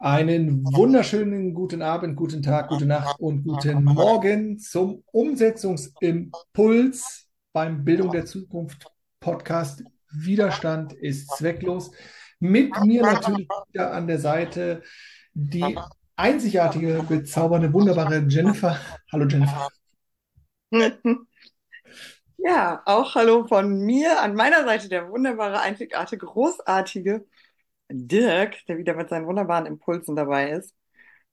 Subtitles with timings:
[0.00, 8.12] Einen wunderschönen guten Abend, guten Tag, gute Nacht und guten Morgen zum Umsetzungsimpuls beim Bildung
[8.12, 8.86] der Zukunft
[9.18, 9.82] Podcast.
[10.12, 11.90] Widerstand ist zwecklos.
[12.38, 14.84] Mit mir natürlich wieder an der Seite
[15.34, 15.76] die
[16.14, 18.78] einzigartige, bezaubernde, wunderbare Jennifer.
[19.10, 19.66] Hallo Jennifer.
[22.40, 24.22] Ja, auch hallo von mir.
[24.22, 27.26] An meiner Seite der wunderbare, einzigartige, großartige
[27.90, 30.74] Dirk, der wieder mit seinen wunderbaren Impulsen dabei ist.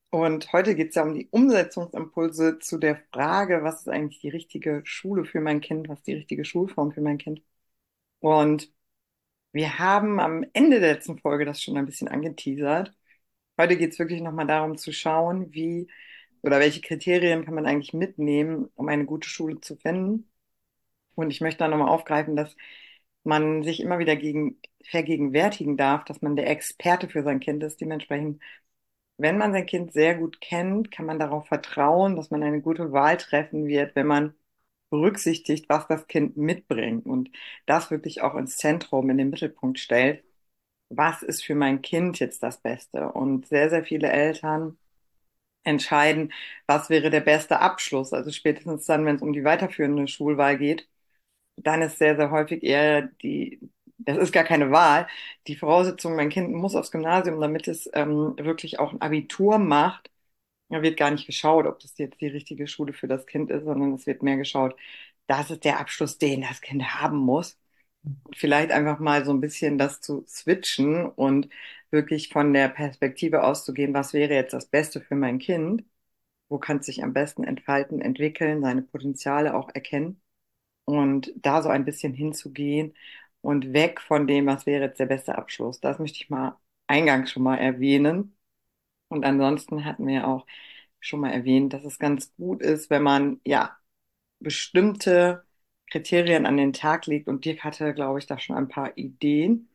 [0.09, 4.29] Und heute geht es ja um die Umsetzungsimpulse zu der Frage, was ist eigentlich die
[4.29, 7.41] richtige Schule für mein Kind, was ist die richtige Schulform für mein Kind.
[8.19, 8.71] Und
[9.51, 12.93] wir haben am Ende der letzten Folge das schon ein bisschen angeteasert.
[13.57, 15.89] Heute geht es wirklich nochmal darum zu schauen, wie
[16.41, 20.29] oder welche Kriterien kann man eigentlich mitnehmen, um eine gute Schule zu finden.
[21.15, 22.55] Und ich möchte da nochmal aufgreifen, dass
[23.25, 27.81] man sich immer wieder gegen, vergegenwärtigen darf, dass man der Experte für sein Kind ist.
[27.81, 28.41] Dementsprechend,
[29.17, 32.91] wenn man sein Kind sehr gut kennt, kann man darauf vertrauen, dass man eine gute
[32.91, 34.35] Wahl treffen wird, wenn man
[34.89, 37.31] berücksichtigt, was das Kind mitbringt und
[37.65, 40.23] das wirklich auch ins Zentrum, in den Mittelpunkt stellt.
[40.89, 43.11] Was ist für mein Kind jetzt das Beste?
[43.11, 44.77] Und sehr, sehr viele Eltern
[45.63, 46.33] entscheiden,
[46.67, 48.13] was wäre der beste Abschluss.
[48.13, 50.87] Also spätestens dann, wenn es um die weiterführende Schulwahl geht,
[51.57, 53.59] dann ist sehr, sehr häufig eher die,
[53.97, 55.07] das ist gar keine Wahl,
[55.47, 60.11] die Voraussetzung, mein Kind muss aufs Gymnasium, damit es ähm, wirklich auch ein Abitur macht.
[60.69, 63.65] Da wird gar nicht geschaut, ob das jetzt die richtige Schule für das Kind ist,
[63.65, 64.75] sondern es wird mehr geschaut,
[65.27, 67.57] das ist der Abschluss, den das Kind haben muss.
[68.35, 71.49] Vielleicht einfach mal so ein bisschen das zu switchen und
[71.91, 75.83] wirklich von der Perspektive auszugehen, was wäre jetzt das Beste für mein Kind?
[76.49, 80.21] Wo kann es sich am besten entfalten, entwickeln, seine Potenziale auch erkennen?
[80.85, 82.93] Und da so ein bisschen hinzugehen
[83.41, 85.79] und weg von dem, was wäre jetzt der beste Abschluss.
[85.79, 88.37] Das möchte ich mal eingangs schon mal erwähnen.
[89.09, 90.45] Und ansonsten hatten wir auch
[90.99, 93.77] schon mal erwähnt, dass es ganz gut ist, wenn man ja
[94.39, 95.45] bestimmte
[95.91, 97.27] Kriterien an den Tag legt.
[97.27, 99.69] Und Dirk hatte, glaube ich, da schon ein paar Ideen,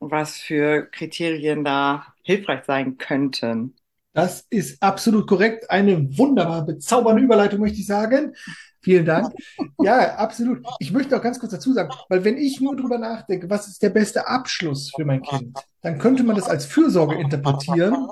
[0.00, 3.76] was für Kriterien da hilfreich sein könnten.
[4.12, 5.70] Das ist absolut korrekt.
[5.70, 8.34] Eine wunderbar bezaubernde Überleitung, möchte ich sagen.
[8.80, 9.32] Vielen Dank.
[9.80, 10.66] Ja, absolut.
[10.80, 13.80] Ich möchte auch ganz kurz dazu sagen, weil wenn ich nur drüber nachdenke, was ist
[13.80, 18.08] der beste Abschluss für mein Kind, dann könnte man das als Fürsorge interpretieren.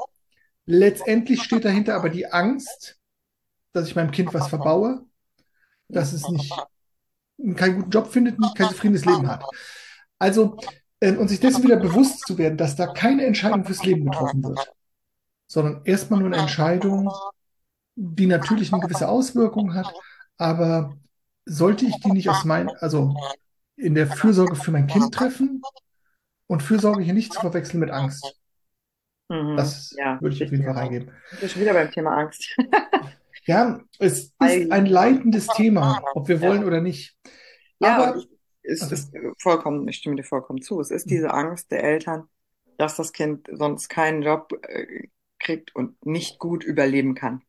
[0.65, 2.99] Letztendlich steht dahinter aber die Angst,
[3.73, 5.05] dass ich meinem Kind was verbaue,
[5.89, 6.55] dass es nicht
[7.57, 9.45] keinen guten Job findet, nicht kein zufriedenes Leben hat.
[10.19, 10.57] Also,
[11.01, 14.43] äh, und sich dessen wieder bewusst zu werden, dass da keine Entscheidung fürs Leben getroffen
[14.43, 14.73] wird,
[15.47, 17.11] sondern erstmal nur eine Entscheidung,
[17.95, 19.93] die natürlich eine gewisse Auswirkung hat,
[20.39, 20.97] aber
[21.45, 23.17] sollte ich die nicht aus mein, also
[23.77, 25.63] in der Fürsorge für mein Kind treffen
[26.49, 28.41] und Fürsorge hier nicht zu verwechseln mit Angst?
[29.29, 29.57] Mhm.
[29.57, 31.11] Das Ja, würde ich auf jeden Fall reingeben.
[31.31, 32.57] wir sind schon wieder beim Thema Angst.
[33.47, 37.17] Ja, es ist ein leitendes Thema, ob wir wollen oder nicht.
[37.79, 38.23] Ja, Aber,
[38.63, 40.81] es also, ist vollkommen, ich stimme dir vollkommen zu.
[40.81, 42.29] Es ist diese Angst der Eltern,
[42.79, 45.09] dass das Kind sonst keinen Job äh,
[45.39, 47.43] kriegt und nicht gut überleben kann.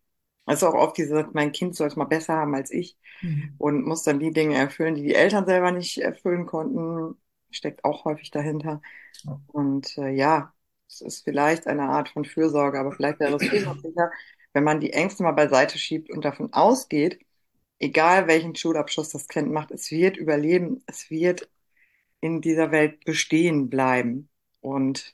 [0.48, 3.54] Also auch oft diese, mein Kind soll es mal besser haben als ich mhm.
[3.58, 7.16] und muss dann die Dinge erfüllen, die die Eltern selber nicht erfüllen konnten,
[7.52, 8.82] steckt auch häufig dahinter.
[9.24, 9.42] Ja.
[9.48, 10.54] Und äh, ja,
[10.88, 14.12] es ist vielleicht eine Art von Fürsorge, aber vielleicht wäre es hilfreicher,
[14.54, 17.20] wenn man die Ängste mal beiseite schiebt und davon ausgeht,
[17.80, 21.50] egal welchen Schulabschluss das Kind macht, es wird überleben, es wird
[22.22, 24.30] in dieser Welt bestehen bleiben.
[24.62, 25.14] Und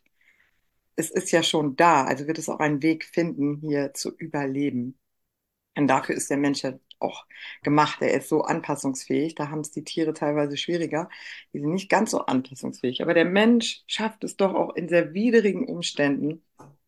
[0.95, 4.97] es ist ja schon da, also wird es auch einen Weg finden, hier zu überleben.
[5.75, 7.25] Und dafür ist der Mensch ja auch
[7.63, 8.01] gemacht.
[8.01, 9.35] Er ist so anpassungsfähig.
[9.35, 11.09] Da haben es die Tiere teilweise schwieriger.
[11.53, 13.01] Die sind nicht ganz so anpassungsfähig.
[13.01, 16.43] Aber der Mensch schafft es doch auch in sehr widrigen Umständen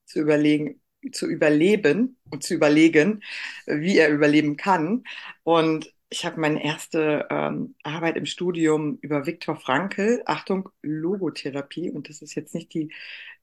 [0.05, 0.81] zu überlegen,
[1.11, 3.21] zu überleben und zu überlegen,
[3.65, 5.03] wie er überleben kann.
[5.43, 11.91] Und ich habe meine erste ähm, Arbeit im Studium über Viktor Frankl, Achtung, Logotherapie.
[11.91, 12.93] Und das ist jetzt nicht die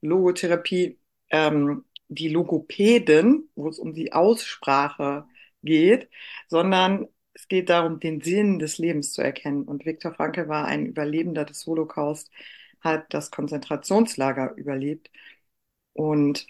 [0.01, 0.97] Logotherapie,
[1.29, 5.25] ähm, die Logopäden, wo es um die Aussprache
[5.63, 6.09] geht,
[6.47, 9.63] sondern es geht darum, den Sinn des Lebens zu erkennen.
[9.63, 12.31] Und Viktor Frankl war ein Überlebender des Holocaust,
[12.81, 15.09] hat das Konzentrationslager überlebt.
[15.93, 16.47] Und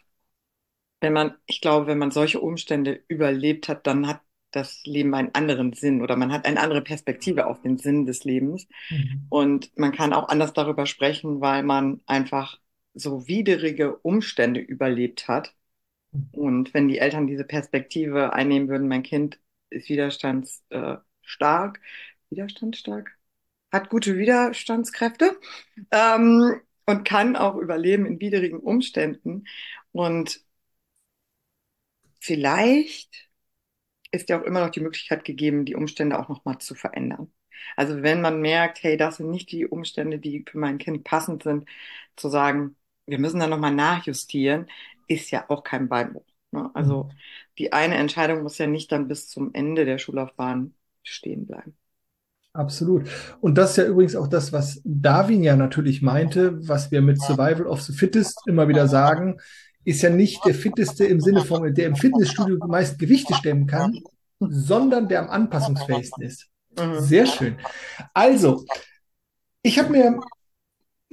[1.01, 4.21] wenn man, ich glaube, wenn man solche Umstände überlebt hat, dann hat
[4.51, 8.23] das Leben einen anderen Sinn oder man hat eine andere Perspektive auf den Sinn des
[8.23, 8.67] Lebens.
[8.89, 9.25] Mhm.
[9.29, 12.59] Und man kann auch anders darüber sprechen, weil man einfach
[12.93, 15.53] so widrige Umstände überlebt hat.
[16.31, 19.39] Und wenn die Eltern diese Perspektive einnehmen würden, mein Kind
[19.69, 21.81] ist widerstandsstark,
[22.29, 23.17] widerstandsstark,
[23.71, 25.39] hat gute Widerstandskräfte
[25.91, 29.45] ähm, und kann auch überleben in widrigen Umständen.
[29.91, 30.41] Und
[32.19, 33.29] vielleicht
[34.11, 37.31] ist ja auch immer noch die Möglichkeit gegeben, die Umstände auch nochmal zu verändern.
[37.75, 41.43] Also wenn man merkt, hey, das sind nicht die Umstände, die für mein Kind passend
[41.43, 41.67] sind,
[42.15, 42.75] zu sagen,
[43.05, 44.69] wir müssen da nochmal nachjustieren,
[45.07, 46.25] ist ja auch kein Beinbruch.
[46.51, 46.69] Ne?
[46.73, 47.11] Also Mhm.
[47.57, 50.73] die eine Entscheidung muss ja nicht dann bis zum Ende der Schullaufbahn
[51.03, 51.75] stehen bleiben.
[52.53, 53.09] Absolut.
[53.41, 57.19] Und das ist ja übrigens auch das, was Darwin ja natürlich meinte, was wir mit
[57.19, 59.39] Survival of the Fittest immer wieder sagen,
[59.85, 63.65] ist ja nicht der Fitteste im Sinne von, der im Fitnessstudio die meisten Gewichte stemmen
[63.65, 63.99] kann,
[64.39, 66.47] sondern der am anpassungsfähigsten ist.
[66.77, 66.99] Mhm.
[66.99, 67.57] Sehr schön.
[68.13, 68.63] Also,
[69.63, 70.19] ich habe mir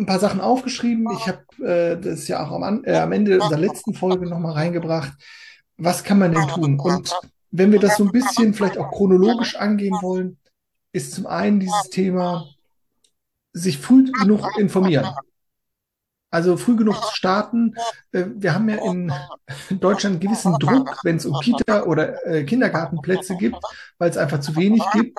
[0.01, 1.07] ein paar Sachen aufgeschrieben.
[1.17, 5.13] Ich habe äh, das ja auch am, äh, am Ende unserer letzten Folge nochmal reingebracht.
[5.77, 6.81] Was kann man denn tun?
[6.81, 7.15] Und
[7.51, 10.39] wenn wir das so ein bisschen vielleicht auch chronologisch angehen wollen,
[10.93, 12.47] ist zum einen dieses Thema,
[13.53, 15.09] sich früh genug informieren.
[16.33, 17.75] Also früh genug zu starten.
[18.13, 19.13] Äh, Wir haben ja in
[19.71, 23.59] Deutschland einen gewissen Druck, wenn es um Kita- oder äh, Kindergartenplätze gibt,
[23.99, 25.19] weil es einfach zu wenig gibt.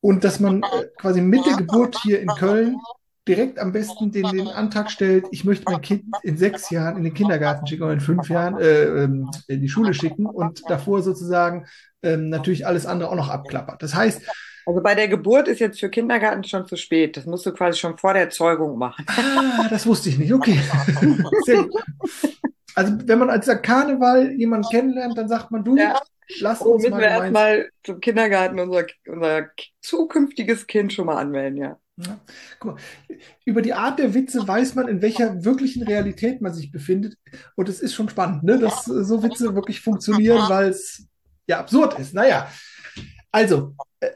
[0.00, 2.76] Und dass man äh, quasi mit der Geburt hier in Köln
[3.28, 7.04] direkt am besten den, den Antrag stellt, ich möchte mein Kind in sechs Jahren in
[7.04, 11.02] den Kindergarten schicken oder in fünf Jahren äh, ähm, in die Schule schicken und davor
[11.02, 11.66] sozusagen
[12.02, 13.82] ähm, natürlich alles andere auch noch abklappert.
[13.82, 14.22] Das heißt,
[14.66, 17.16] Also bei der Geburt ist jetzt für Kindergarten schon zu spät.
[17.16, 19.04] Das musst du quasi schon vor der Zeugung machen.
[19.06, 20.32] ah, das wusste ich nicht.
[20.32, 20.58] Okay,
[21.44, 21.82] sehr gut.
[22.74, 26.00] Also wenn man als Karneval jemanden kennenlernt, dann sagt man, du, Ja.
[26.40, 29.48] lass Oh, uns müssen mal wir erstmal zum Kindergarten unser, unser
[29.80, 31.78] zukünftiges Kind schon mal anmelden, ja.
[32.00, 32.20] Ja.
[32.60, 32.80] Guck mal,
[33.44, 37.16] über die Art der Witze weiß man, in welcher wirklichen Realität man sich befindet.
[37.56, 41.08] Und es ist schon spannend, ne, dass so Witze wirklich funktionieren, weil es
[41.48, 42.14] ja absurd ist.
[42.14, 42.48] Naja,
[43.32, 44.10] also äh,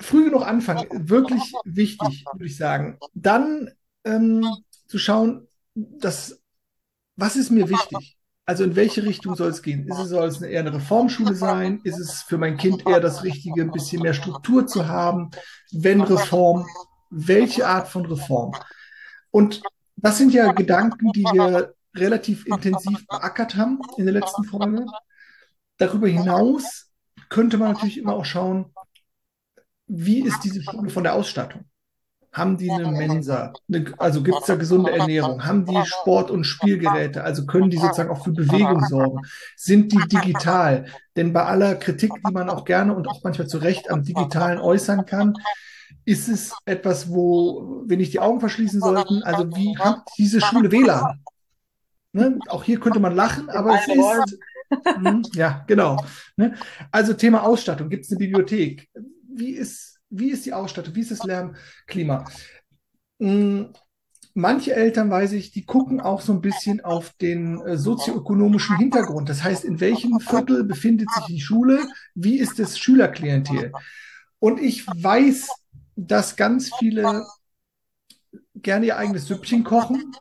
[0.00, 2.98] früh genug anfangen, wirklich wichtig, würde ich sagen.
[3.12, 3.70] Dann
[4.04, 4.46] ähm,
[4.86, 6.42] zu schauen, dass,
[7.16, 8.16] was ist mir wichtig?
[8.46, 9.86] Also in welche Richtung soll es gehen?
[9.86, 11.82] Ist es, soll es eher eine Reformschule sein?
[11.84, 15.30] Ist es für mein Kind eher das Richtige, ein bisschen mehr Struktur zu haben?
[15.70, 16.66] Wenn Reform,
[17.10, 18.52] welche Art von Reform?
[19.30, 19.62] Und
[19.96, 24.86] das sind ja Gedanken, die wir relativ intensiv beackert haben in der letzten Folge.
[25.78, 26.90] Darüber hinaus
[27.28, 28.72] könnte man natürlich immer auch schauen,
[29.86, 31.64] wie ist diese Schule von der Ausstattung?
[32.30, 33.52] Haben die eine Mensa?
[33.72, 35.44] Eine, also gibt es da gesunde Ernährung?
[35.46, 37.24] Haben die Sport- und Spielgeräte?
[37.24, 39.22] Also können die sozusagen auch für Bewegung sorgen?
[39.56, 40.86] Sind die digital?
[41.16, 44.58] Denn bei aller Kritik, die man auch gerne und auch manchmal zu Recht am Digitalen
[44.58, 45.34] äußern kann,
[46.04, 49.22] ist es etwas, wo wir nicht die Augen verschließen sollten.
[49.22, 51.22] Also wie hat diese Schule WLAN?
[52.12, 52.38] Ne?
[52.48, 54.38] Auch hier könnte man lachen, aber es ist,
[54.84, 56.04] hm, ja, genau.
[56.36, 56.54] Ne?
[56.90, 57.88] Also Thema Ausstattung.
[57.88, 58.88] Gibt es eine Bibliothek?
[59.32, 60.94] Wie ist, wie ist die Ausstattung?
[60.94, 62.24] Wie ist das Lernklima?
[63.20, 63.72] Hm,
[64.38, 69.28] Manche Eltern, weiß ich, die gucken auch so ein bisschen auf den äh, sozioökonomischen Hintergrund.
[69.28, 71.80] Das heißt, in welchem Viertel befindet sich die Schule?
[72.14, 73.72] Wie ist das Schülerklientel?
[74.38, 75.48] Und ich weiß,
[76.00, 77.26] dass ganz viele
[78.54, 80.14] gerne ihr eigenes Süppchen kochen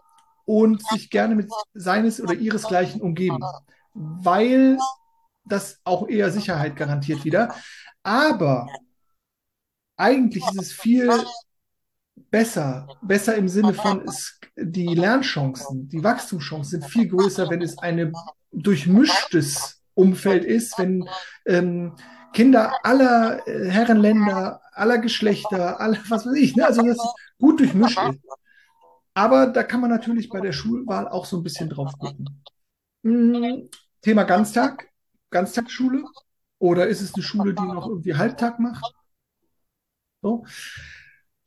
[0.45, 3.39] und sich gerne mit seines oder ihresgleichen umgeben,
[3.93, 4.79] weil
[5.45, 7.53] das auch eher Sicherheit garantiert wieder.
[8.01, 8.67] Aber
[9.97, 11.11] eigentlich ist es viel
[12.31, 17.77] besser, besser im Sinne von, es, die Lernchancen, die Wachstumschancen sind viel größer, wenn es
[17.77, 18.13] ein
[18.51, 21.07] durchmischtes Umfeld ist, wenn
[21.45, 21.95] ähm,
[22.37, 26.67] Kinder aller äh, Herrenländer, aller Geschlechter, aller, was weiß ich, ne?
[26.67, 26.99] also das
[27.39, 28.19] gut durchmischt ist.
[29.15, 32.43] Aber da kann man natürlich bei der Schulwahl auch so ein bisschen drauf gucken.
[33.03, 33.69] Hm,
[34.03, 34.87] Thema Ganztag,
[35.31, 36.03] Ganztagsschule.
[36.59, 38.85] Oder ist es eine Schule, die noch irgendwie Halbtag macht?
[40.21, 40.45] So.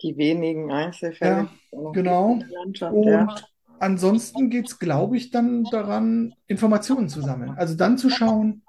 [0.02, 2.40] Die wenigen Einzelfälle, Ja, genau.
[2.50, 3.20] Landschaft, ja.
[3.20, 7.54] Und ansonsten geht es, glaube ich, dann daran, Informationen zu sammeln.
[7.56, 8.64] Also dann zu schauen,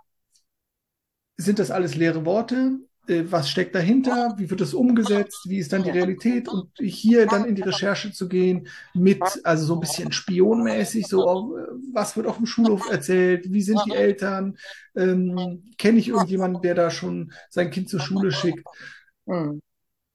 [1.42, 2.80] sind das alles leere Worte?
[3.08, 4.36] Äh, Was steckt dahinter?
[4.38, 5.50] Wie wird das umgesetzt?
[5.50, 6.48] Wie ist dann die Realität?
[6.48, 11.58] Und hier dann in die Recherche zu gehen mit, also so ein bisschen spionmäßig, so,
[11.58, 11.62] äh,
[11.94, 13.52] was wird auf dem Schulhof erzählt?
[13.52, 14.58] Wie sind die Eltern?
[14.96, 18.68] Ähm, kenne ich irgendjemanden, der da schon sein Kind zur Schule schickt?
[19.28, 19.62] Hm,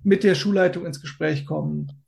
[0.02, 2.04] Mit der Schulleitung ins Gespräch kommen.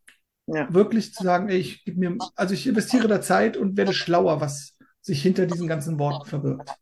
[0.47, 0.73] ja.
[0.73, 4.41] Wirklich zu sagen, ey, ich gebe mir, also ich investiere da Zeit und werde schlauer,
[4.41, 6.79] was sich hinter diesen ganzen Worten verbirgt.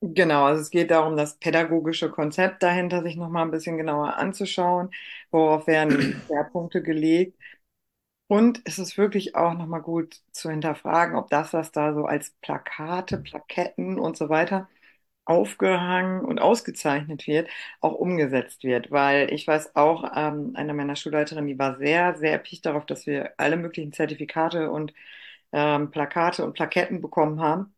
[0.00, 4.90] Genau, also es geht darum, das pädagogische Konzept dahinter sich nochmal ein bisschen genauer anzuschauen,
[5.32, 7.36] worauf werden die Schwerpunkte gelegt.
[8.28, 12.30] Und es ist wirklich auch nochmal gut zu hinterfragen, ob das, was da so als
[12.42, 14.68] Plakate, Plaketten und so weiter
[15.26, 17.50] aufgehangen und ausgezeichnet wird,
[17.80, 18.90] auch umgesetzt wird.
[18.92, 23.06] Weil ich weiß auch, ähm, eine meiner Schulleiterinnen, die war sehr, sehr erpicht darauf, dass
[23.06, 24.94] wir alle möglichen Zertifikate und
[25.52, 27.74] ähm, Plakate und Plaketten bekommen haben.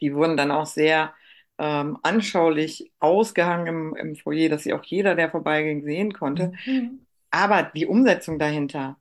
[0.00, 1.14] Die wurden dann auch sehr
[1.62, 6.52] ähm, anschaulich ausgehangen im, im Foyer, dass sie auch jeder, der vorbeiging, sehen konnte.
[6.66, 7.06] Mhm.
[7.30, 8.98] Aber die Umsetzung dahinter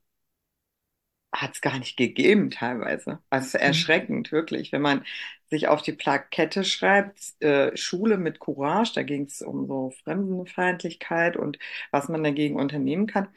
[1.34, 3.20] hat es gar nicht gegeben teilweise.
[3.30, 3.66] Also Mhm.
[3.66, 4.72] erschreckend, wirklich.
[4.72, 5.06] Wenn man
[5.50, 11.38] sich auf die Plakette schreibt, äh, Schule mit Courage, da ging es um so Fremdenfeindlichkeit
[11.38, 11.58] und
[11.92, 13.30] was man dagegen unternehmen kann.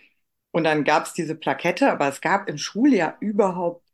[0.52, 3.88] Und dann gab es diese Plakette, aber es gab im Schuljahr überhaupt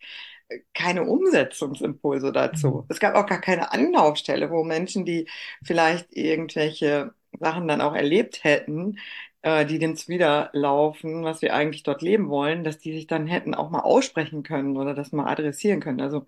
[0.75, 2.69] keine Umsetzungsimpulse dazu.
[2.83, 2.85] Mhm.
[2.88, 5.28] Es gab auch gar keine Anlaufstelle, wo Menschen, die
[5.62, 8.99] vielleicht irgendwelche Sachen dann auch erlebt hätten,
[9.42, 13.54] äh, die dem zuwiderlaufen, was wir eigentlich dort leben wollen, dass die sich dann hätten
[13.54, 16.00] auch mal aussprechen können oder das mal adressieren können.
[16.00, 16.26] Also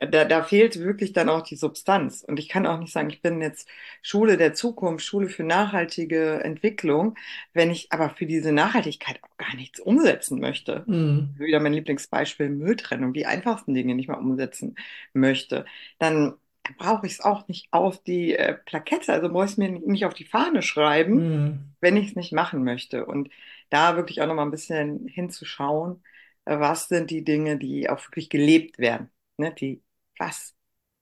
[0.00, 2.22] da, da fehlt wirklich dann auch die Substanz.
[2.22, 3.68] Und ich kann auch nicht sagen, ich bin jetzt
[4.02, 7.16] Schule der Zukunft, Schule für nachhaltige Entwicklung,
[7.52, 10.84] wenn ich aber für diese Nachhaltigkeit auch gar nichts umsetzen möchte.
[10.86, 11.34] Mhm.
[11.38, 14.76] Wieder mein Lieblingsbeispiel Mülltrennung, die einfachsten Dinge nicht mal umsetzen
[15.12, 15.64] möchte.
[15.98, 16.34] Dann
[16.76, 20.14] brauche ich es auch nicht auf die äh, Plakette, also muss ich mir nicht auf
[20.14, 21.74] die Fahne schreiben, Mhm.
[21.80, 23.06] wenn ich es nicht machen möchte.
[23.06, 23.30] Und
[23.70, 26.02] da wirklich auch noch mal ein bisschen hinzuschauen,
[26.44, 29.54] äh, was sind die Dinge, die auch wirklich gelebt werden, ne?
[29.54, 29.82] Die
[30.18, 30.54] was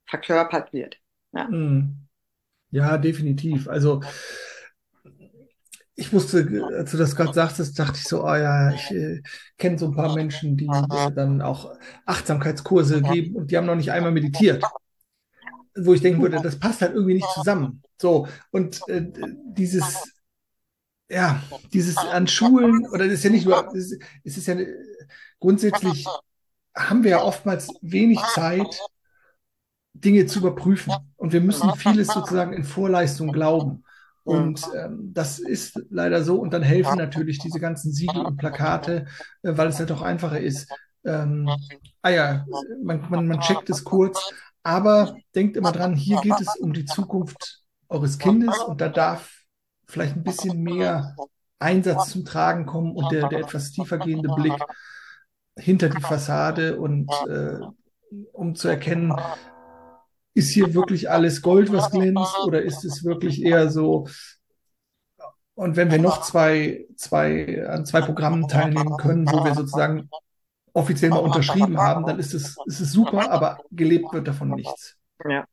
[0.07, 0.99] verkörpert wird.
[1.33, 1.49] Ja.
[1.49, 2.07] Mhm.
[2.71, 3.69] Ja, definitiv.
[3.69, 4.03] Also
[5.95, 9.23] ich wusste, als du das gerade sagtest, dachte ich so, ah ja, ich äh,
[9.57, 13.77] kenne so ein paar Menschen, die äh, dann auch Achtsamkeitskurse geben und die haben noch
[13.77, 14.63] nicht einmal meditiert.
[15.75, 17.83] Wo ich denken würde, das passt halt irgendwie nicht zusammen.
[17.99, 19.07] So, und äh,
[19.47, 20.13] dieses,
[21.09, 21.43] ja,
[21.73, 23.93] dieses an Schulen, oder das ist ja nicht nur, es
[24.23, 24.57] ist, ist ja
[25.41, 26.07] grundsätzlich,
[26.75, 28.81] haben wir ja oftmals wenig Zeit,
[30.01, 30.93] Dinge zu überprüfen.
[31.17, 33.85] Und wir müssen vieles sozusagen in Vorleistung glauben.
[34.25, 36.41] Und ähm, das ist leider so.
[36.41, 39.07] Und dann helfen natürlich diese ganzen Siegel und Plakate,
[39.43, 40.69] äh, weil es halt auch einfacher ist.
[41.05, 41.49] Ähm,
[42.03, 42.45] ah ja,
[42.83, 44.33] man, man, man checkt es kurz,
[44.65, 48.59] aber denkt immer dran, hier geht es um die Zukunft eures Kindes.
[48.59, 49.31] Und da darf
[49.87, 51.15] vielleicht ein bisschen mehr
[51.61, 54.59] Einsatz zum Tragen kommen und der, der etwas tiefer gehende Blick
[55.57, 57.61] hinter die Fassade und äh,
[58.33, 59.15] um zu erkennen,
[60.37, 64.07] ist hier wirklich alles Gold, was glänzt, oder ist es wirklich eher so,
[65.55, 70.11] und wenn wir noch zwei, zwei, an zwei Programmen teilnehmen können, wo wir sozusagen
[70.75, 74.97] offiziell mal unterschrieben haben, dann ist es, ist es super, aber gelebt wird davon nichts.
[75.27, 75.47] Ja.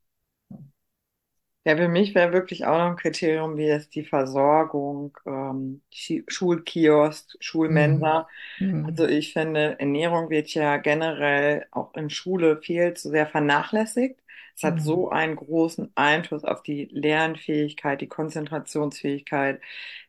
[1.65, 5.81] Ja, für mich wäre wirklich auch noch ein Kriterium, wie ist die Versorgung, ähm,
[6.27, 8.27] Schulkiosk, Schulmensa.
[8.59, 14.19] Also hm, ich finde, Ernährung wird ja generell auch in Schule viel zu sehr vernachlässigt.
[14.55, 19.61] Es hat hm, so einen großen Einfluss auf die Lernfähigkeit, die Konzentrationsfähigkeit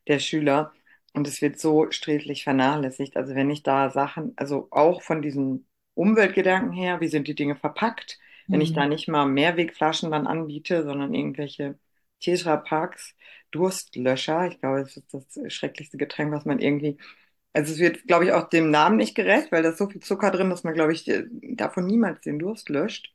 [0.08, 0.72] der Schüler
[1.12, 3.16] und es wird so sträflich vernachlässigt.
[3.16, 7.56] Also wenn ich da Sachen, also auch von diesem Umweltgedanken her, wie sind die Dinge
[7.56, 8.18] verpackt?
[8.50, 11.78] Wenn ich da hm, nicht mal Mehrwegflaschen dann anbiete, sondern irgendwelche
[12.20, 13.14] Tetra Paks,
[13.50, 14.46] Durstlöscher.
[14.48, 16.98] Ich glaube, das ist das schrecklichste Getränk, was man irgendwie
[17.52, 20.02] also es wird, glaube ich, auch dem Namen nicht gerecht, weil da ist so viel
[20.02, 21.10] Zucker drin, dass man, glaube ich,
[21.56, 23.13] davon niemals den Durst löscht.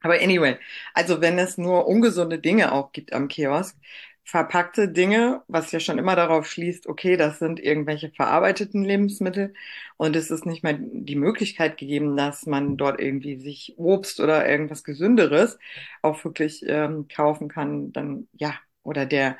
[0.00, 0.56] Aber anyway,
[0.94, 3.76] also wenn es nur ungesunde Dinge auch gibt am Kiosk,
[4.24, 9.54] verpackte Dinge, was ja schon immer darauf schließt, okay, das sind irgendwelche verarbeiteten Lebensmittel
[9.96, 14.46] und es ist nicht mehr die Möglichkeit gegeben, dass man dort irgendwie sich Obst oder
[14.48, 15.58] irgendwas Gesünderes
[16.02, 19.38] auch wirklich ähm, kaufen kann, dann ja, oder der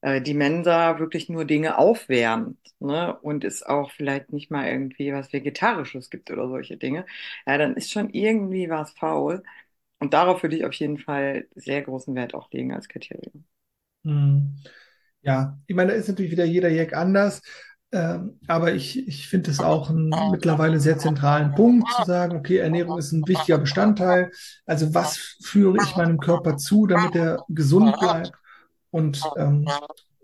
[0.00, 5.12] äh, die Mensa wirklich nur Dinge aufwärmt, ne, und es auch vielleicht nicht mal irgendwie
[5.12, 7.06] was Vegetarisches gibt oder solche Dinge,
[7.46, 9.42] ja, dann ist schon irgendwie was faul.
[10.00, 13.44] Und darauf würde ich auf jeden Fall sehr großen Wert auch legen als Kriterium.
[14.04, 14.56] hm.
[15.22, 17.42] Ja, ich meine, da ist natürlich wieder jeder Jack anders,
[17.90, 22.58] ähm, aber ich, ich finde es auch einen mittlerweile sehr zentralen Punkt zu sagen, okay,
[22.58, 24.30] Ernährung ist ein wichtiger Bestandteil.
[24.66, 28.32] Also was führe ich meinem Körper zu, damit er gesund bleibt?
[28.90, 29.66] Und ähm,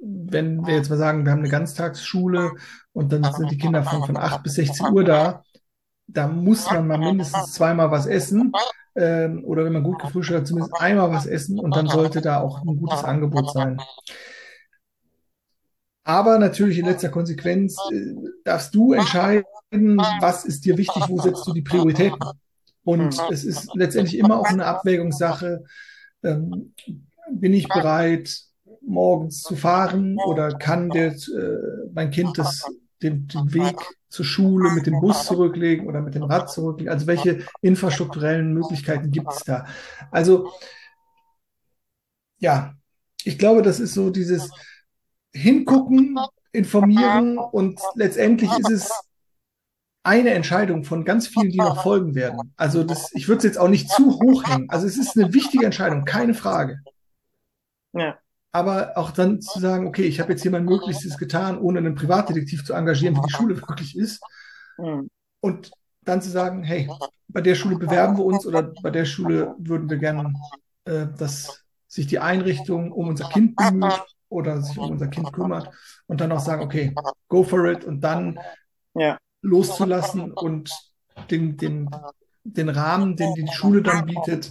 [0.00, 2.52] wenn wir jetzt mal sagen, wir haben eine Ganztagsschule
[2.92, 5.42] und dann sind die Kinder von, von 8 bis 16 Uhr da,
[6.06, 8.52] da muss man mal mindestens zweimal was essen.
[8.96, 12.40] Ähm, oder wenn man gut gefrühstückt hat, zumindest einmal was essen und dann sollte da
[12.40, 13.80] auch ein gutes Angebot sein.
[16.04, 19.46] Aber natürlich in letzter Konsequenz äh, darfst du entscheiden,
[20.20, 22.20] was ist dir wichtig, wo setzt du die Prioritäten.
[22.84, 25.64] Und es ist letztendlich immer auch eine Abwägungssache.
[26.22, 26.74] Ähm,
[27.32, 28.38] bin ich bereit,
[28.82, 32.64] morgens zu fahren oder kann der, äh, mein Kind das,
[33.02, 33.76] den, den Weg
[34.08, 36.92] zur Schule mit dem Bus zurücklegen oder mit dem Rad zurücklegen?
[36.92, 39.66] Also welche infrastrukturellen Möglichkeiten gibt es da?
[40.10, 40.52] Also
[42.38, 42.74] ja,
[43.24, 44.50] ich glaube, das ist so dieses
[45.32, 46.18] Hingucken,
[46.52, 48.90] informieren und letztendlich ist es
[50.04, 52.52] eine Entscheidung von ganz vielen, die noch folgen werden.
[52.56, 54.68] Also das, ich würde es jetzt auch nicht zu hoch hängen.
[54.70, 56.80] Also es ist eine wichtige Entscheidung, keine Frage.
[57.92, 58.18] Ja.
[58.54, 61.96] Aber auch dann zu sagen, okay, ich habe jetzt hier mein Möglichstes getan, ohne einen
[61.96, 64.22] Privatdetektiv zu engagieren, wie die Schule wirklich ist.
[64.78, 65.10] Mhm.
[65.40, 66.88] Und dann zu sagen, hey,
[67.26, 70.34] bei der Schule bewerben wir uns oder bei der Schule würden wir gerne,
[70.84, 75.70] äh, dass sich die Einrichtung um unser Kind bemüht oder sich um unser Kind kümmert
[76.06, 76.94] und dann auch sagen, okay,
[77.26, 78.38] go for it und dann
[78.94, 79.18] Ja.
[79.42, 80.70] loszulassen und
[81.28, 81.90] den, den,
[82.44, 84.48] den Rahmen, den die Schule dann bietet,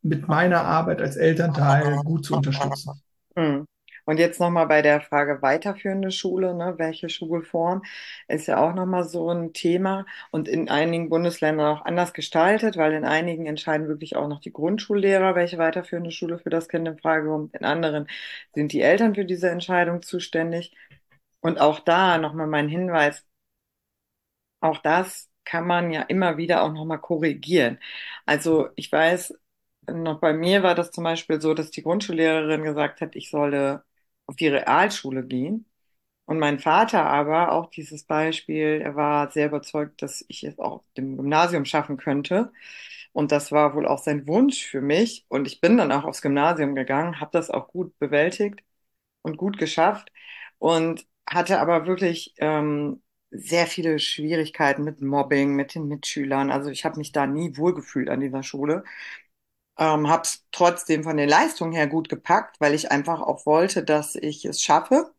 [0.00, 3.02] mit meiner Arbeit als Elternteil gut zu unterstützen.
[3.36, 3.66] Mhm.
[4.04, 7.82] Und jetzt nochmal bei der Frage weiterführende Schule, ne, welche Schulform,
[8.26, 12.92] ist ja auch nochmal so ein Thema und in einigen Bundesländern auch anders gestaltet, weil
[12.94, 16.98] in einigen entscheiden wirklich auch noch die Grundschullehrer, welche weiterführende Schule für das Kind in
[16.98, 17.54] Frage kommt.
[17.54, 18.08] In anderen
[18.54, 20.74] sind die Eltern für diese Entscheidung zuständig.
[21.40, 23.24] Und auch da nochmal mein Hinweis,
[24.60, 27.78] auch das kann man ja immer wieder auch nochmal korrigieren.
[28.26, 29.34] Also ich weiß,
[29.90, 33.84] noch bei mir war das zum Beispiel so, dass die Grundschullehrerin gesagt hat, ich solle
[34.26, 35.66] auf die Realschule gehen.
[36.26, 40.72] Und mein Vater aber, auch dieses Beispiel, er war sehr überzeugt, dass ich es auch
[40.80, 42.52] auf dem Gymnasium schaffen könnte.
[43.12, 45.26] Und das war wohl auch sein Wunsch für mich.
[45.28, 48.62] Und ich bin dann auch aufs Gymnasium gegangen, habe das auch gut bewältigt
[49.22, 50.12] und gut geschafft
[50.58, 56.50] und hatte aber wirklich ähm, sehr viele Schwierigkeiten mit Mobbing, mit den Mitschülern.
[56.50, 58.84] Also ich habe mich da nie wohlgefühlt an dieser Schule.
[59.82, 63.82] Ähm, habe es trotzdem von den Leistungen her gut gepackt, weil ich einfach auch wollte,
[63.84, 65.12] dass ich es schaffe.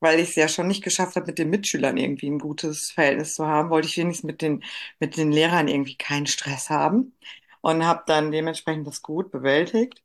[0.00, 3.34] Weil ich es ja schon nicht geschafft habe, mit den Mitschülern irgendwie ein gutes Verhältnis
[3.36, 4.64] zu haben, wollte ich wenigstens mit den,
[5.00, 7.16] mit den Lehrern irgendwie keinen Stress haben
[7.62, 10.02] und habe dann dementsprechend das gut bewältigt.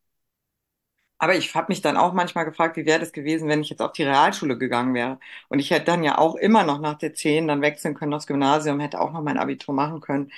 [1.20, 3.82] Aber ich habe mich dann auch manchmal gefragt, wie wäre das gewesen, wenn ich jetzt
[3.82, 5.20] auf die Realschule gegangen wäre.
[5.50, 8.28] Und ich hätte dann ja auch immer noch nach der 10 dann wechseln können aufs
[8.28, 10.32] Gymnasium, hätte auch noch mein Abitur machen können.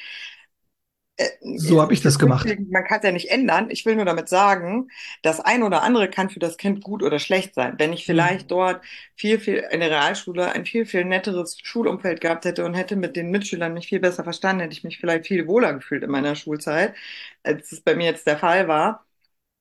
[1.20, 2.58] Äh, So habe ich das gemacht.
[2.70, 3.70] Man kann es ja nicht ändern.
[3.70, 4.90] Ich will nur damit sagen,
[5.22, 7.76] das ein oder andere kann für das Kind gut oder schlecht sein.
[7.78, 8.84] Wenn ich vielleicht dort
[9.16, 13.16] viel, viel in der Realschule ein viel, viel netteres Schulumfeld gehabt hätte und hätte mit
[13.16, 16.36] den Mitschülern mich viel besser verstanden, hätte ich mich vielleicht viel wohler gefühlt in meiner
[16.36, 16.96] Schulzeit,
[17.44, 19.06] als es bei mir jetzt der Fall war.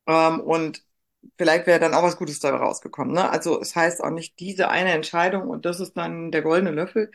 [0.07, 0.83] Ähm, und
[1.37, 3.13] vielleicht wäre dann auch was Gutes dabei rausgekommen.
[3.13, 3.29] Ne?
[3.29, 7.11] Also es heißt auch nicht diese eine Entscheidung und das ist dann der goldene Löffel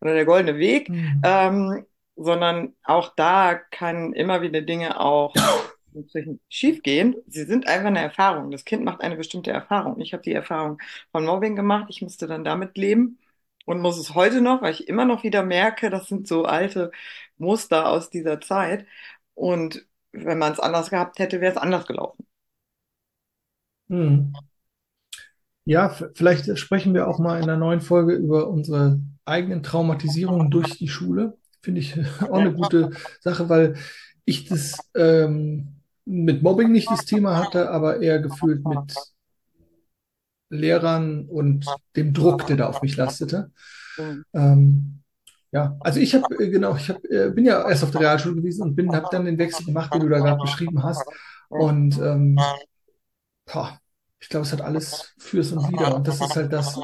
[0.00, 1.22] oder der goldene Weg, Hm.
[1.22, 1.84] ähm,
[2.16, 5.34] sondern auch da kann immer wieder Dinge auch
[6.48, 7.16] schief gehen.
[7.26, 8.50] Sie sind einfach eine Erfahrung.
[8.50, 10.00] Das Kind macht eine bestimmte Erfahrung.
[10.00, 10.78] Ich habe die Erfahrung
[11.12, 11.86] von Mobbing gemacht.
[11.88, 13.18] Ich musste dann damit leben
[13.66, 16.90] und muss es heute noch, weil ich immer noch wieder merke, das sind so alte
[17.38, 18.86] Muster aus dieser Zeit.
[19.34, 22.26] Und wenn man es anders gehabt hätte, wäre es anders gelaufen.
[23.88, 24.32] Hm.
[25.64, 30.78] Ja, vielleicht sprechen wir auch mal in einer neuen Folge über unsere eigenen Traumatisierungen durch
[30.78, 31.36] die Schule.
[31.66, 33.74] Finde ich auch eine gute Sache, weil
[34.24, 38.94] ich das ähm, mit Mobbing nicht das Thema hatte, aber eher gefühlt mit
[40.48, 43.50] Lehrern und dem Druck, der da auf mich lastete.
[44.32, 45.02] Ähm,
[45.50, 48.36] ja, also ich habe äh, genau, ich hab, äh, bin ja erst auf der Realschule
[48.36, 51.04] gewesen und bin, habe dann den Wechsel gemacht, den du da gerade beschrieben hast.
[51.48, 52.38] Und ähm,
[53.44, 53.80] boah,
[54.20, 55.96] ich glaube, es hat alles Für's und Wider.
[55.96, 56.78] Und das ist halt das,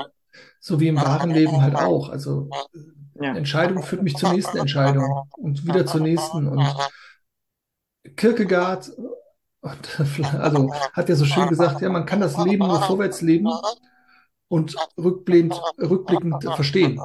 [0.60, 2.08] so wie im wahren Leben halt auch.
[2.08, 2.48] Also
[3.20, 3.34] Ja.
[3.36, 6.48] Entscheidung führt mich zur nächsten Entscheidung und wieder zur nächsten.
[6.48, 6.66] Und
[8.16, 8.90] Kierkegaard,
[9.60, 10.00] und,
[10.38, 13.48] also hat ja so schön gesagt, ja, man kann das Leben nur vorwärts leben
[14.48, 17.00] und rückblickend, rückblickend verstehen.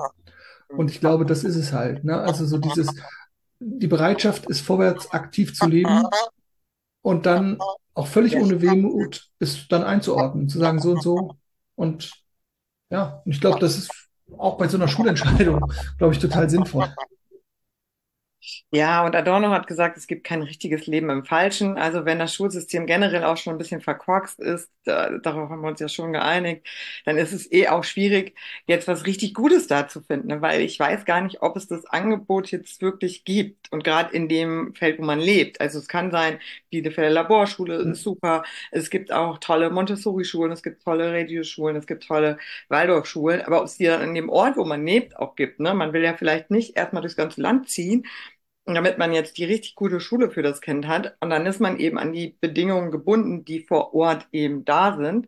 [0.69, 2.03] Und ich glaube, das ist es halt.
[2.03, 2.19] Ne?
[2.19, 2.89] Also so dieses,
[3.59, 6.03] die Bereitschaft ist vorwärts aktiv zu leben
[7.01, 7.57] und dann
[7.93, 11.35] auch völlig ohne Wehmut ist dann einzuordnen, zu sagen so und so.
[11.75, 12.11] Und
[12.89, 13.91] ja, ich glaube, das ist
[14.37, 16.93] auch bei so einer Schulentscheidung, glaube ich, total sinnvoll.
[18.71, 21.77] Ja, und Adorno hat gesagt, es gibt kein richtiges Leben im Falschen.
[21.77, 25.67] Also wenn das Schulsystem generell auch schon ein bisschen verkorkst ist, da, darauf haben wir
[25.69, 26.65] uns ja schon geeinigt,
[27.05, 30.41] dann ist es eh auch schwierig, jetzt was richtig Gutes da zu finden, ne?
[30.41, 34.29] weil ich weiß gar nicht, ob es das Angebot jetzt wirklich gibt und gerade in
[34.29, 35.59] dem Feld, wo man lebt.
[35.61, 40.83] Also es kann sein, Bielefelder Laborschule ist super, es gibt auch tolle Montessori-Schulen, es gibt
[40.83, 42.37] tolle Reggio-Schulen, es gibt tolle
[42.69, 45.73] Waldorf-Schulen, aber ob es die dann in dem Ort, wo man lebt, auch gibt, ne?
[45.73, 48.05] Man will ja vielleicht nicht erstmal durchs ganze Land ziehen,
[48.75, 51.15] damit man jetzt die richtig gute Schule für das Kind hat.
[51.21, 55.27] Und dann ist man eben an die Bedingungen gebunden, die vor Ort eben da sind.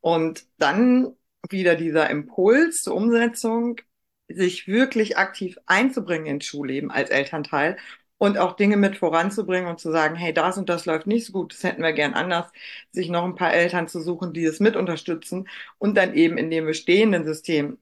[0.00, 1.14] Und dann
[1.50, 3.80] wieder dieser Impuls zur Umsetzung,
[4.28, 7.76] sich wirklich aktiv einzubringen ins Schulleben als Elternteil
[8.18, 11.32] und auch Dinge mit voranzubringen und zu sagen, hey, das und das läuft nicht so
[11.32, 12.52] gut, das hätten wir gern anders,
[12.92, 16.50] sich noch ein paar Eltern zu suchen, die es mit unterstützen und dann eben in
[16.50, 17.78] dem bestehenden System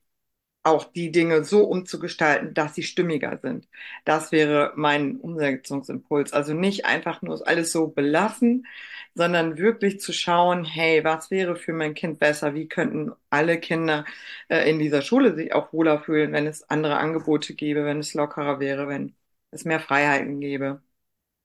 [0.63, 3.69] auch die Dinge so umzugestalten, dass sie stimmiger sind.
[4.05, 6.33] Das wäre mein Umsetzungsimpuls.
[6.33, 8.67] Also nicht einfach nur alles so belassen,
[9.15, 12.55] sondern wirklich zu schauen, hey, was wäre für mein Kind besser?
[12.55, 14.05] Wie könnten alle Kinder
[14.49, 18.15] äh, in dieser Schule sich auch wohler fühlen, wenn es andere Angebote gäbe, wenn es
[18.15, 19.15] lockerer wäre, wenn
[19.51, 20.83] es mehr Freiheiten gäbe?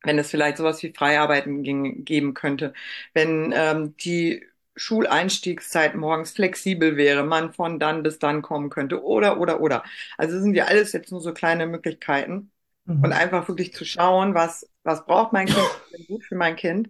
[0.04, 2.74] Wenn es vielleicht sowas wie Freiarbeiten ging, geben könnte,
[3.14, 4.46] wenn ähm, die
[4.76, 9.84] Schuleinstiegszeit morgens flexibel wäre, man von dann bis dann kommen könnte oder, oder, oder.
[10.18, 12.52] Also sind ja alles jetzt nur so kleine Möglichkeiten.
[13.02, 13.14] Und Mhm.
[13.14, 16.90] einfach wirklich zu schauen, was, was braucht mein Kind, was ist gut für mein Kind.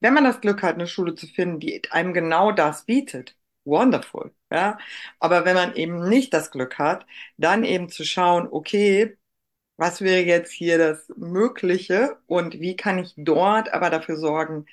[0.00, 4.34] Wenn man das Glück hat, eine Schule zu finden, die einem genau das bietet, wonderful,
[4.50, 4.78] ja.
[5.20, 9.16] Aber wenn man eben nicht das Glück hat, dann eben zu schauen, okay,
[9.78, 14.66] was wäre jetzt hier das Mögliche und wie kann ich dort aber dafür sorgen,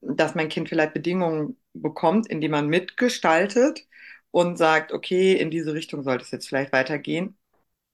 [0.00, 3.86] dass mein Kind vielleicht Bedingungen bekommt, indem man mitgestaltet
[4.30, 7.36] und sagt, okay, in diese Richtung sollte es jetzt vielleicht weitergehen.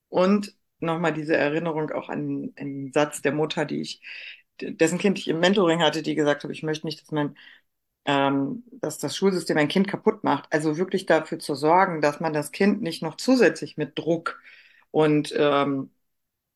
[0.08, 4.02] Und nochmal diese Erinnerung auch an einen Satz der Mutter, die ich,
[4.60, 7.36] dessen Kind ich im Mentoring hatte, die gesagt hat, ich möchte nicht, dass mein,
[8.04, 10.52] ähm, dass das Schulsystem ein Kind kaputt macht.
[10.52, 14.40] Also wirklich dafür zu sorgen, dass man das Kind nicht noch zusätzlich mit Druck
[14.90, 15.90] und ähm,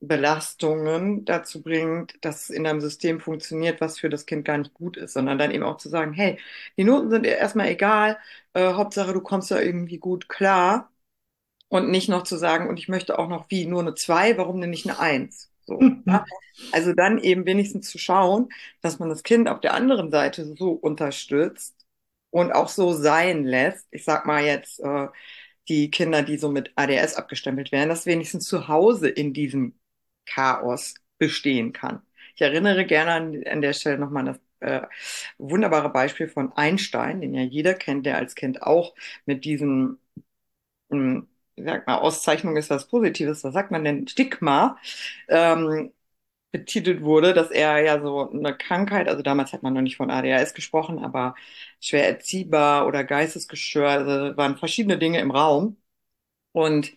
[0.00, 4.74] Belastungen dazu bringt, dass es in einem System funktioniert, was für das Kind gar nicht
[4.74, 6.38] gut ist, sondern dann eben auch zu sagen, hey,
[6.76, 8.18] die Noten sind erstmal egal,
[8.54, 10.92] äh, Hauptsache du kommst da irgendwie gut klar
[11.68, 14.60] und nicht noch zu sagen, und ich möchte auch noch wie nur eine zwei, warum
[14.60, 15.50] denn nicht eine eins?
[15.66, 16.24] So, ja?
[16.70, 18.48] Also dann eben wenigstens zu schauen,
[18.82, 21.76] dass man das Kind auf der anderen Seite so unterstützt
[22.30, 23.86] und auch so sein lässt.
[23.90, 25.08] Ich sag mal jetzt, äh,
[25.68, 29.74] die Kinder, die so mit ADS abgestempelt werden, dass wenigstens zu Hause in diesem
[30.26, 32.02] Chaos bestehen kann.
[32.34, 34.86] Ich erinnere gerne an, an der Stelle nochmal an das äh,
[35.38, 38.94] wunderbare Beispiel von Einstein, den ja jeder kennt, der als Kind auch
[39.26, 39.98] mit diesem,
[40.90, 44.78] ähm, sag mal, Auszeichnung ist was Positives, was sagt man denn, Stigma,
[45.28, 45.92] ähm,
[46.52, 50.10] betitelt wurde, dass er ja so eine Krankheit, also damals hat man noch nicht von
[50.10, 51.34] ADHS gesprochen, aber
[51.80, 55.76] schwer erziehbar oder geistesgestört, also waren verschiedene Dinge im Raum
[56.52, 56.92] und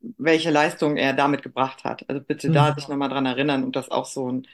[0.00, 2.08] welche Leistung er damit gebracht hat.
[2.08, 2.74] Also bitte da Mhm.
[2.76, 4.46] sich nochmal dran erinnern und dass auch so ein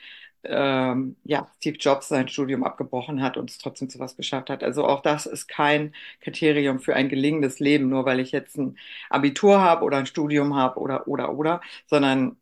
[0.44, 4.62] ähm, ja, Steve Jobs sein Studium abgebrochen hat und es trotzdem zu was geschafft hat.
[4.62, 8.78] Also auch das ist kein Kriterium für ein gelingendes Leben, nur weil ich jetzt ein
[9.10, 12.36] Abitur habe oder ein Studium habe oder oder oder, sondern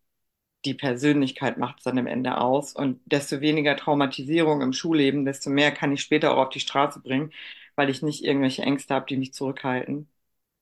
[0.65, 2.73] die Persönlichkeit macht es dann am Ende aus.
[2.75, 7.01] Und desto weniger Traumatisierung im Schulleben, desto mehr kann ich später auch auf die Straße
[7.01, 7.33] bringen,
[7.77, 10.09] weil ich nicht irgendwelche Ängste habe, die mich zurückhalten.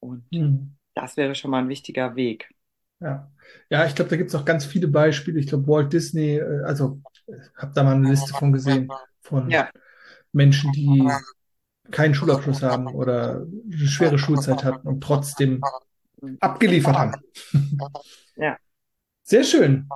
[0.01, 0.75] Und Mhm.
[0.95, 2.49] Das wäre schon mal ein wichtiger Weg.
[3.01, 3.31] Ja,
[3.71, 5.41] ja, ich glaube, da gibt es auch ganz viele Beispiele.
[5.41, 7.01] Ich glaube, Walt Disney, äh, also
[7.57, 9.71] habe da mal eine Liste von gesehen, von Ja,
[10.33, 11.23] Menschen, die
[11.91, 15.73] keinen Schulabschluss haben oder eine schwere Schulzeit hatten und trotzdem
[16.41, 17.25] abgeliefert haben.
[18.37, 18.59] ja,
[19.23, 19.95] Sehr schön.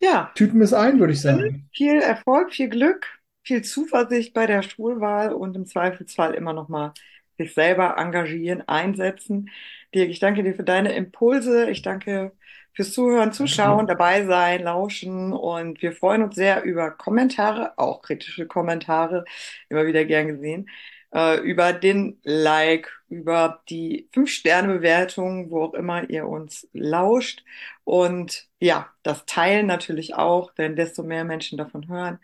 [0.00, 0.34] ja.
[0.34, 1.70] Tüten wir es ein, würde ich sagen.
[1.72, 3.06] Viel Erfolg, viel Glück,
[3.42, 6.94] viel Zuversicht bei der Schulwahl und im Zweifelsfall immer noch mal
[7.40, 9.50] sich selber engagieren, einsetzen.
[9.94, 11.70] Dirk, ich danke dir für deine Impulse.
[11.70, 12.32] Ich danke
[12.72, 13.94] fürs Zuhören, Zuschauen, dir.
[13.94, 19.24] dabei sein, lauschen und wir freuen uns sehr über Kommentare, auch kritische Kommentare,
[19.68, 20.68] immer wieder gern gesehen,
[21.12, 27.44] äh, über den Like, über die Fünf-Sterne-Bewertung, wo auch immer ihr uns lauscht.
[27.84, 32.20] Und ja, das Teilen natürlich auch, denn desto mehr Menschen davon hören,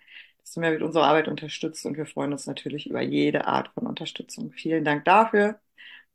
[0.46, 3.86] desto mehr wird unsere Arbeit unterstützt und wir freuen uns natürlich über jede Art von
[3.86, 4.52] Unterstützung.
[4.52, 5.60] Vielen Dank dafür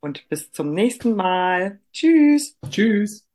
[0.00, 1.80] und bis zum nächsten Mal.
[1.92, 2.56] Tschüss.
[2.70, 3.28] Tschüss.